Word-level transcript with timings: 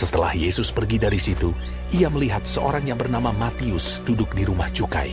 Setelah 0.00 0.32
Yesus 0.32 0.72
pergi 0.72 0.96
dari 0.96 1.20
situ, 1.20 1.52
ia 1.92 2.08
melihat 2.08 2.48
seorang 2.48 2.88
yang 2.88 2.96
bernama 2.96 3.36
Matius 3.36 4.00
duduk 4.08 4.32
di 4.32 4.48
rumah 4.48 4.72
cukai. 4.72 5.12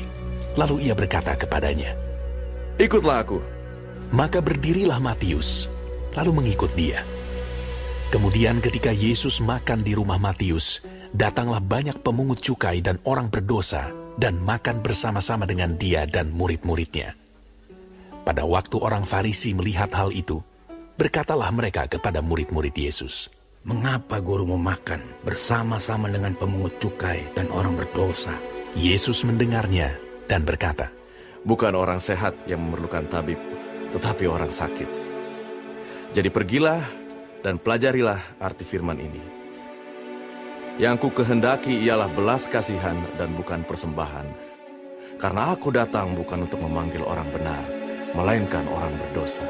Lalu 0.56 0.88
ia 0.88 0.96
berkata 0.96 1.36
kepadanya, 1.36 1.92
Ikutlah 2.80 3.20
aku. 3.20 3.44
Maka 4.16 4.40
berdirilah 4.40 5.04
Matius, 5.04 5.68
lalu 6.16 6.40
mengikut 6.40 6.72
dia. 6.72 7.04
Kemudian 8.16 8.64
ketika 8.64 8.96
Yesus 8.96 9.44
makan 9.44 9.84
di 9.84 9.92
rumah 9.92 10.16
Matius, 10.16 10.80
datanglah 11.12 11.60
banyak 11.60 12.00
pemungut 12.00 12.40
cukai 12.40 12.80
dan 12.80 12.96
orang 13.04 13.28
berdosa 13.28 13.92
dan 14.16 14.40
makan 14.40 14.80
bersama-sama 14.80 15.44
dengan 15.44 15.76
dia 15.76 16.08
dan 16.08 16.32
murid-muridnya. 16.32 17.12
Pada 18.24 18.48
waktu 18.48 18.80
orang 18.80 19.04
Farisi 19.04 19.52
melihat 19.52 19.92
hal 19.92 20.16
itu, 20.16 20.40
berkatalah 20.96 21.52
mereka 21.52 21.92
kepada 21.92 22.24
murid-murid 22.24 22.72
Yesus, 22.72 23.28
Mengapa 23.66 24.22
guru 24.22 24.46
mau 24.46 24.62
makan 24.62 25.26
bersama-sama 25.26 26.06
dengan 26.14 26.38
pemungut 26.38 26.78
cukai 26.78 27.26
dan 27.34 27.50
orang 27.50 27.74
berdosa? 27.74 28.38
Yesus 28.78 29.26
mendengarnya 29.26 29.98
dan 30.30 30.46
berkata, 30.46 30.94
Bukan 31.42 31.74
orang 31.74 31.98
sehat 31.98 32.38
yang 32.46 32.62
memerlukan 32.62 33.10
tabib, 33.10 33.40
tetapi 33.96 34.30
orang 34.30 34.54
sakit. 34.54 34.86
Jadi 36.14 36.30
pergilah 36.30 36.86
dan 37.42 37.58
pelajarilah 37.58 38.38
arti 38.38 38.62
firman 38.62 39.02
ini. 39.02 39.24
Yang 40.78 41.10
ku 41.10 41.10
kehendaki 41.10 41.82
ialah 41.82 42.14
belas 42.14 42.46
kasihan 42.46 43.02
dan 43.18 43.34
bukan 43.34 43.66
persembahan. 43.66 44.28
Karena 45.18 45.58
aku 45.58 45.74
datang 45.74 46.14
bukan 46.14 46.46
untuk 46.46 46.62
memanggil 46.62 47.02
orang 47.02 47.26
benar, 47.34 47.66
melainkan 48.14 48.70
orang 48.70 48.94
berdosa. 49.02 49.42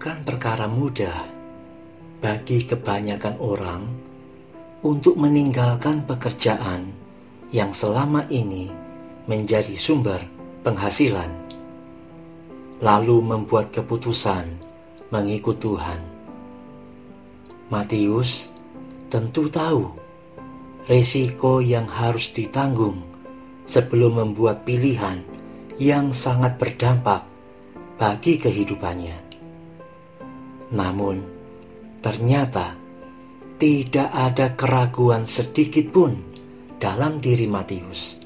Bukan 0.00 0.24
perkara 0.24 0.64
mudah 0.64 1.28
bagi 2.24 2.64
kebanyakan 2.64 3.36
orang 3.36 3.84
untuk 4.80 5.20
meninggalkan 5.20 6.08
pekerjaan 6.08 6.88
yang 7.52 7.68
selama 7.76 8.24
ini 8.32 8.72
menjadi 9.28 9.76
sumber 9.76 10.24
penghasilan, 10.64 11.28
lalu 12.80 13.20
membuat 13.20 13.76
keputusan 13.76 14.48
mengikut 15.12 15.60
Tuhan. 15.60 16.00
Matius 17.68 18.56
tentu 19.12 19.52
tahu 19.52 19.84
risiko 20.88 21.60
yang 21.60 21.84
harus 21.84 22.32
ditanggung 22.32 23.04
sebelum 23.68 24.16
membuat 24.16 24.64
pilihan 24.64 25.20
yang 25.76 26.08
sangat 26.16 26.56
berdampak 26.56 27.20
bagi 28.00 28.40
kehidupannya. 28.40 29.28
Namun, 30.70 31.18
ternyata 31.98 32.78
tidak 33.58 34.06
ada 34.14 34.54
keraguan 34.54 35.26
sedikit 35.26 35.90
pun 35.90 36.14
dalam 36.78 37.18
diri 37.18 37.50
Matius. 37.50 38.22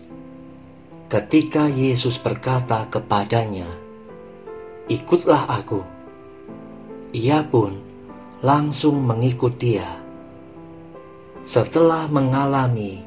Ketika 1.09 1.73
Yesus 1.73 2.21
berkata 2.21 2.85
kepadanya, 2.93 3.67
"Ikutlah 4.93 5.49
Aku," 5.57 5.81
ia 7.17 7.41
pun 7.49 7.81
langsung 8.45 9.01
mengikut 9.01 9.57
Dia. 9.57 9.89
Setelah 11.45 12.13
mengalami 12.13 13.01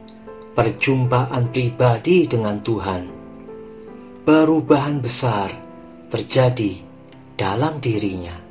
perjumpaan 0.58 1.54
pribadi 1.54 2.26
dengan 2.26 2.58
Tuhan, 2.66 3.06
perubahan 4.26 4.98
besar 4.98 5.54
terjadi 6.10 6.82
dalam 7.38 7.78
dirinya 7.78 8.47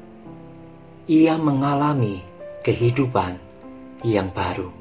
ia 1.06 1.38
mengalami 1.38 2.18
kehidupan 2.66 3.38
yang 4.02 4.26
baru. 4.34 4.74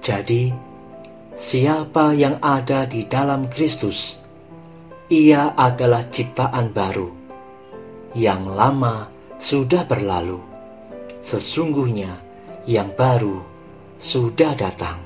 Jadi, 0.00 0.48
siapa 1.36 2.16
yang 2.16 2.40
ada 2.40 2.88
di 2.88 3.04
dalam 3.04 3.52
Kristus, 3.52 4.16
ia 5.12 5.52
adalah 5.60 6.08
ciptaan 6.08 6.72
baru. 6.72 7.12
Yang 8.16 8.42
lama 8.48 9.12
sudah 9.36 9.84
berlalu, 9.84 10.40
sesungguhnya 11.20 12.16
yang 12.64 12.88
baru 12.96 13.44
sudah 14.00 14.56
datang. 14.56 14.96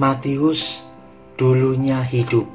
Matius 0.00 0.88
dulunya 1.36 2.00
hidup 2.00 2.48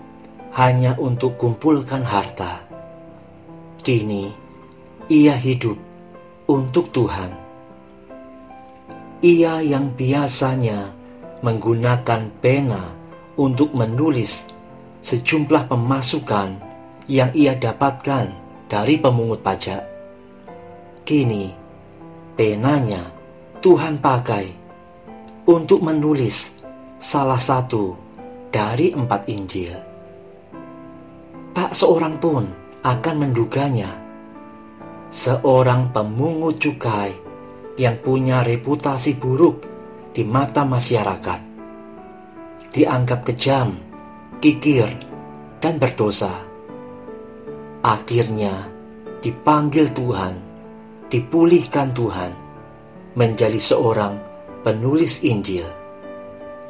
hanya 0.57 0.97
untuk 0.97 1.37
kumpulkan 1.37 2.01
harta. 2.01 2.65
Kini, 3.79 4.48
ia 5.09 5.33
hidup 5.33 5.73
untuk 6.45 6.93
Tuhan. 6.93 7.33
Ia 9.25 9.57
yang 9.65 9.89
biasanya 9.97 10.93
menggunakan 11.41 12.29
pena 12.37 12.93
untuk 13.33 13.73
menulis 13.73 14.53
sejumlah 15.01 15.65
pemasukan 15.65 16.61
yang 17.09 17.33
ia 17.33 17.57
dapatkan 17.57 18.29
dari 18.69 19.01
pemungut 19.01 19.41
pajak. 19.41 19.81
Kini, 21.01 21.57
penanya 22.37 23.01
Tuhan 23.65 23.97
pakai 23.97 24.45
untuk 25.49 25.81
menulis 25.81 26.53
salah 27.01 27.41
satu 27.41 27.97
dari 28.53 28.93
empat 28.93 29.25
Injil. 29.25 29.73
Tak 31.57 31.73
seorang 31.73 32.21
pun 32.21 32.45
akan 32.85 33.15
menduganya 33.17 34.08
seorang 35.09 35.89
pemungut 35.89 36.61
cukai 36.61 37.09
yang 37.81 37.97
punya 37.97 38.45
reputasi 38.45 39.17
buruk 39.17 39.65
di 40.13 40.21
mata 40.21 40.61
masyarakat. 40.61 41.41
Dianggap 42.69 43.25
kejam, 43.25 43.73
kikir, 44.37 44.85
dan 45.57 45.81
berdosa. 45.81 46.45
Akhirnya 47.81 48.69
dipanggil 49.25 49.89
Tuhan, 49.97 50.37
dipulihkan 51.09 51.89
Tuhan, 51.97 52.31
menjadi 53.17 53.57
seorang 53.57 54.21
penulis 54.61 55.25
Injil 55.25 55.65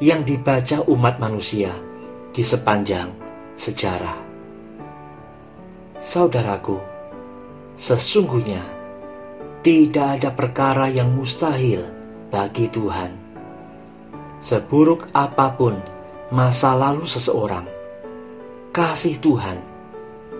yang 0.00 0.24
dibaca 0.24 0.80
umat 0.88 1.20
manusia 1.20 1.76
di 2.32 2.40
sepanjang 2.40 3.12
sejarah. 3.60 4.16
Saudaraku, 6.00 6.89
Sesungguhnya 7.80 8.60
tidak 9.64 10.20
ada 10.20 10.30
perkara 10.36 10.92
yang 10.92 11.16
mustahil 11.16 11.80
bagi 12.28 12.68
Tuhan. 12.68 13.16
Seburuk 14.36 15.08
apa 15.16 15.56
pun 15.56 15.80
masa 16.28 16.76
lalu 16.76 17.08
seseorang, 17.08 17.64
kasih 18.76 19.16
Tuhan 19.24 19.56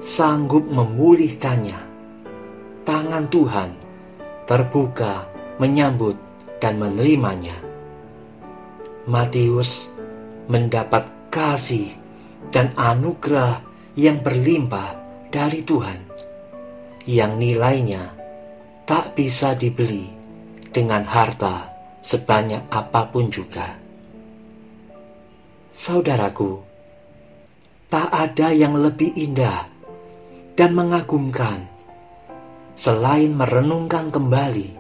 sanggup 0.04 0.68
memulihkannya. 0.68 1.80
Tangan 2.84 3.24
Tuhan 3.32 3.72
terbuka 4.44 5.24
menyambut 5.56 6.20
dan 6.60 6.76
menerimanya. 6.76 7.56
Matius 9.08 9.88
mendapat 10.44 11.08
kasih 11.32 11.88
dan 12.52 12.68
anugerah 12.76 13.64
yang 13.96 14.20
berlimpah 14.20 14.92
dari 15.32 15.64
Tuhan, 15.64 16.04
yang 17.08 17.40
nilainya 17.40 18.12
tak 18.84 19.16
bisa 19.16 19.56
dibeli 19.56 20.10
dengan 20.74 21.06
harta 21.06 21.70
sebanyak 22.00 22.66
apa 22.68 23.08
pun 23.08 23.28
juga. 23.32 23.76
Saudaraku, 25.70 26.60
tak 27.86 28.10
ada 28.10 28.50
yang 28.50 28.74
lebih 28.76 29.14
indah 29.14 29.70
dan 30.58 30.74
mengagumkan 30.74 31.70
selain 32.74 33.32
merenungkan 33.32 34.10
kembali 34.10 34.74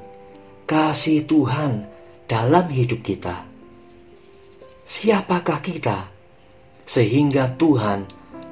kasih 0.66 1.24
Tuhan 1.26 1.86
dalam 2.26 2.66
hidup 2.70 3.02
kita. 3.02 3.46
Siapakah 4.82 5.62
kita 5.62 6.10
sehingga 6.82 7.54
Tuhan 7.54 8.06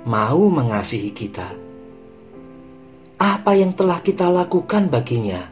mau 0.07 0.47
mengasihi 0.47 1.11
kita? 1.11 1.68
Apa 3.19 3.51
yang 3.59 3.75
telah 3.75 3.99
kita 3.99 4.31
lakukan 4.31 4.87
baginya 4.87 5.43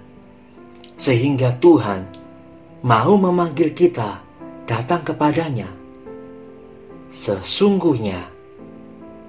sehingga 0.94 1.58
Tuhan 1.58 2.06
mau 2.86 3.18
memanggil 3.18 3.74
kita 3.74 4.22
datang 4.70 5.02
kepadanya? 5.02 5.66
Sesungguhnya 7.10 8.22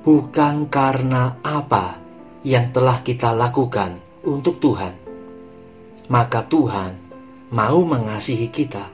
bukan 0.06 0.70
karena 0.70 1.42
apa 1.42 1.98
yang 2.46 2.70
telah 2.70 3.02
kita 3.02 3.34
lakukan 3.34 3.98
untuk 4.22 4.62
Tuhan, 4.62 4.94
maka 6.06 6.46
Tuhan 6.46 6.94
mau 7.50 7.82
mengasihi 7.82 8.54
kita. 8.54 8.86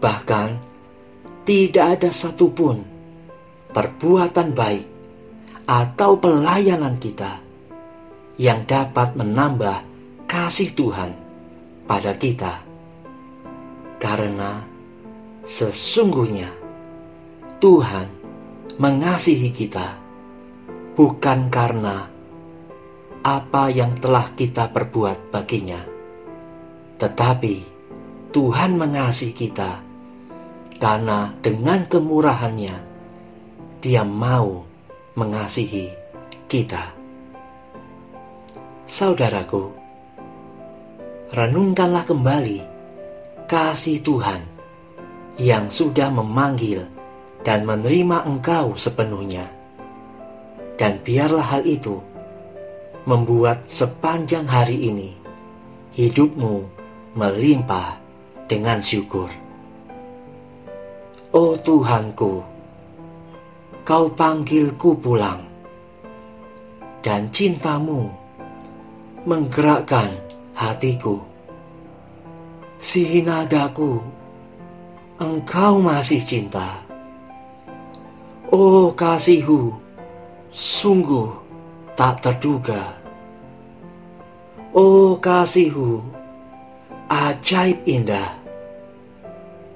Bahkan, 0.00 0.48
tidak 1.44 2.00
ada 2.00 2.08
satupun 2.08 2.80
perbuatan 3.76 4.56
baik 4.56 4.88
atau 5.68 6.16
pelayanan 6.16 6.96
kita 6.96 7.49
yang 8.40 8.64
dapat 8.64 9.20
menambah 9.20 9.84
kasih 10.24 10.72
Tuhan 10.72 11.12
pada 11.84 12.16
kita, 12.16 12.64
karena 14.00 14.64
sesungguhnya 15.44 16.48
Tuhan 17.60 18.08
mengasihi 18.80 19.52
kita 19.52 20.00
bukan 20.96 21.52
karena 21.52 22.08
apa 23.20 23.68
yang 23.68 24.00
telah 24.00 24.32
kita 24.32 24.72
perbuat 24.72 25.28
baginya, 25.28 25.84
tetapi 26.96 27.60
Tuhan 28.32 28.80
mengasihi 28.80 29.36
kita 29.36 29.84
karena 30.80 31.36
dengan 31.44 31.84
kemurahannya 31.84 32.88
Dia 33.84 34.00
mau 34.00 34.64
mengasihi 35.12 35.92
kita. 36.48 36.99
Saudaraku, 38.90 39.70
renungkanlah 41.30 42.02
kembali 42.10 42.58
kasih 43.46 44.02
Tuhan 44.02 44.42
yang 45.38 45.70
sudah 45.70 46.10
memanggil 46.10 46.90
dan 47.46 47.70
menerima 47.70 48.26
engkau 48.26 48.74
sepenuhnya. 48.74 49.46
Dan 50.74 50.98
biarlah 51.06 51.54
hal 51.54 51.62
itu 51.70 52.02
membuat 53.06 53.62
sepanjang 53.70 54.50
hari 54.50 54.90
ini 54.90 55.14
hidupmu 55.94 56.66
melimpah 57.14 57.94
dengan 58.50 58.82
syukur. 58.82 59.30
Oh 61.30 61.54
Tuhanku, 61.54 62.42
kau 63.86 64.10
panggilku 64.18 64.98
pulang, 64.98 65.46
dan 67.06 67.30
cintamu 67.30 68.19
menggerakkan 69.24 70.12
hatiku. 70.56 71.20
Si 72.80 73.20
nadaku, 73.20 74.00
engkau 75.20 75.84
masih 75.84 76.20
cinta 76.24 76.90
Oh 78.50 78.90
kasihku, 78.98 79.78
sungguh 80.50 81.30
tak 81.94 82.18
terduga. 82.18 82.98
Oh 84.74 85.14
kasihku, 85.22 86.02
ajaib 87.06 87.78
indah. 87.86 88.34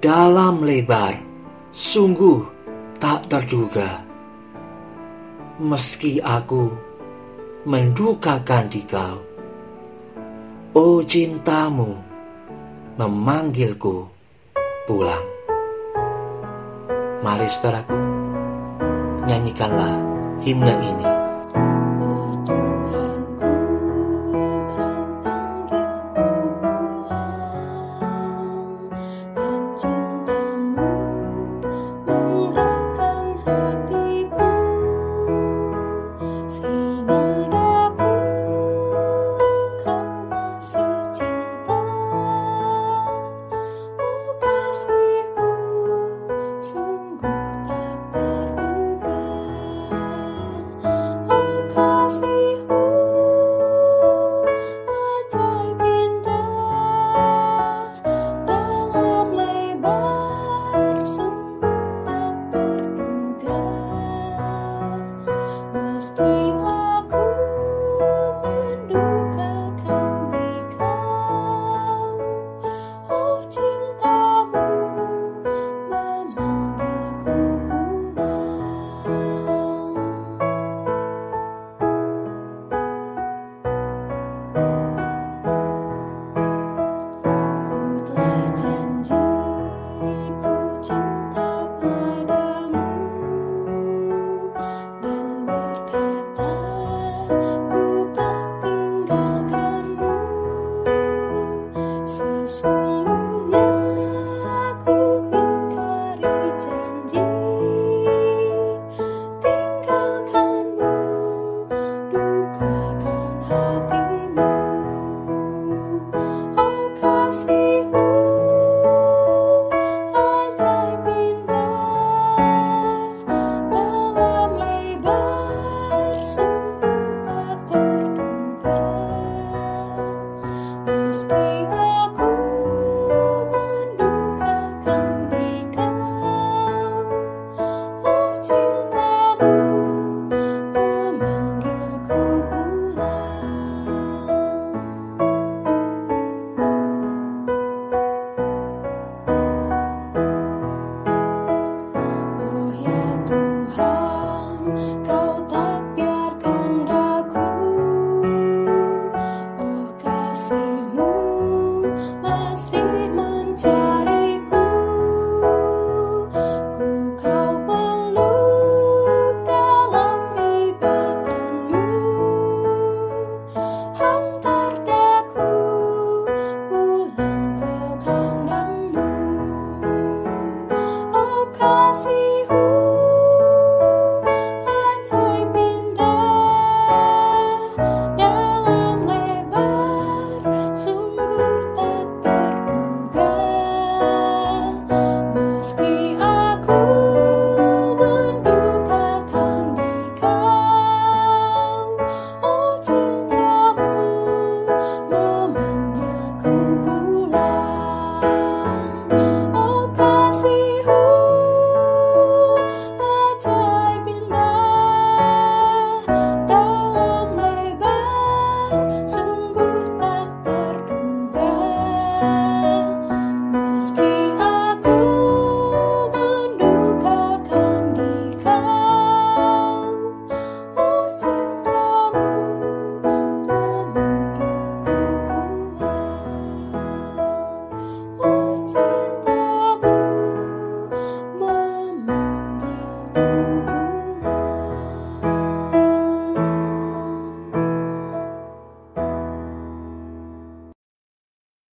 Dalam 0.02 0.67
lebar, 0.67 1.23
sungguh 1.70 2.43
tak 2.99 3.31
terduga. 3.31 4.02
Meski 5.62 6.19
aku 6.19 6.75
mendukakan 7.62 8.67
di 8.67 8.82
kau, 8.91 9.23
oh 10.75 11.06
cintamu 11.06 11.94
memanggilku 12.99 14.11
pulang. 14.91 15.23
Mari 17.23 17.47
saudaraku, 17.47 17.97
nyanyikanlah 19.25 19.97
himne 20.43 20.75
ini 20.76 21.14